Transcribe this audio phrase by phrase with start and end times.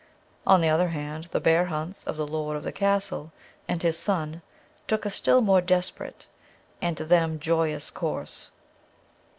[0.47, 3.31] On the other hand, the bear hunts of the lord of the castle
[3.67, 4.41] and his son
[4.87, 6.25] took a still more desperate
[6.81, 8.49] and to them joyous course.